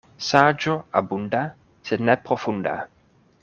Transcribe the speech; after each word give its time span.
Saĝo 0.27 0.73
abunda, 1.01 1.43
sed 1.91 2.05
ne 2.09 2.19
profunda. 2.31 2.75